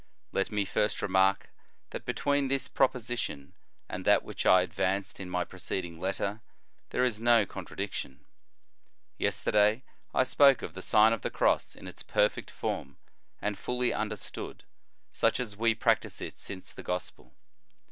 Let 0.31 0.51
me 0.51 0.65
first 0.65 1.03
remark, 1.03 1.51
that 1.91 2.05
between 2.05 2.47
this 2.47 2.67
proposition 2.67 3.53
and 3.87 4.03
that 4.03 4.23
which 4.23 4.47
I 4.47 4.63
advanced 4.63 5.19
in 5.19 5.29
my 5.29 5.43
preceding 5.43 5.99
letter, 5.99 6.41
there 6.89 7.05
is 7.05 7.21
no 7.21 7.45
contradiction. 7.45 8.25
Yesterday 9.19 9.83
I 10.11 10.23
spoke 10.23 10.63
of 10.63 10.73
the 10.73 10.81
Sign 10.81 11.13
of 11.13 11.21
the 11.21 11.29
Cross 11.29 11.75
in 11.75 11.85
its 11.87 12.01
perfect 12.01 12.49
form 12.49 12.97
and 13.43 13.59
fully 13.59 13.93
understood, 13.93 14.63
such 15.11 15.39
as 15.39 15.55
we 15.55 15.75
prac 15.75 16.01
tise 16.01 16.19
it 16.19 16.35
since 16.35 16.71
the 16.71 16.81
Gospel. 16.81 17.35